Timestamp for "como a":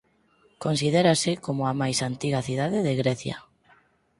1.45-1.73